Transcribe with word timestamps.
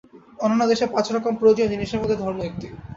অন্যান্য 0.39 0.63
দেশে 0.71 0.85
পাঁচ 0.93 1.05
রকম 1.11 1.33
প্রয়োজনীয় 1.35 1.71
জিনিষের 1.73 1.99
মধ্যে 2.01 2.19
ধর্ম 2.21 2.39
একটি। 2.49 2.67